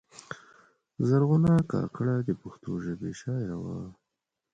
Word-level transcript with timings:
زرغونه 1.07 1.51
کاکړه 1.71 2.15
د 2.27 2.29
پښتو 2.41 2.71
ژبې 2.85 3.11
شاعره 3.21 3.57
وه. 3.63 3.77